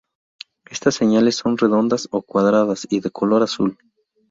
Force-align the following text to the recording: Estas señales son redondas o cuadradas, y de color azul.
Estas 0.67 0.95
señales 0.95 1.35
son 1.35 1.59
redondas 1.59 2.07
o 2.11 2.23
cuadradas, 2.23 2.87
y 2.89 3.01
de 3.01 3.11
color 3.11 3.43
azul. 3.43 3.77